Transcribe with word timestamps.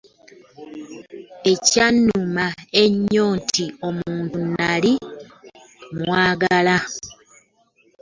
Ekyannuma 1.51 2.45
ennyo 2.83 3.25
nti 3.39 3.65
omuntu 3.87 4.37
nnali 4.47 4.93
mmwaagala. 5.93 6.77